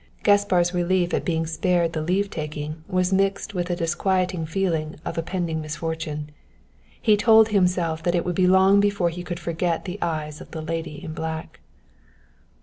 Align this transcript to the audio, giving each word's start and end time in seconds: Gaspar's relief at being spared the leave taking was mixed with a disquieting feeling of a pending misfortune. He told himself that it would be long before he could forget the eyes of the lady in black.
Gaspar's 0.23 0.73
relief 0.73 1.13
at 1.13 1.23
being 1.23 1.45
spared 1.45 1.93
the 1.93 2.01
leave 2.01 2.31
taking 2.31 2.83
was 2.87 3.13
mixed 3.13 3.53
with 3.53 3.69
a 3.69 3.75
disquieting 3.75 4.47
feeling 4.47 4.95
of 5.05 5.15
a 5.15 5.21
pending 5.21 5.61
misfortune. 5.61 6.31
He 6.99 7.15
told 7.15 7.49
himself 7.49 8.01
that 8.01 8.15
it 8.15 8.25
would 8.25 8.33
be 8.33 8.47
long 8.47 8.79
before 8.79 9.09
he 9.09 9.21
could 9.21 9.39
forget 9.39 9.85
the 9.85 9.99
eyes 10.01 10.41
of 10.41 10.49
the 10.49 10.61
lady 10.63 11.03
in 11.03 11.13
black. 11.13 11.59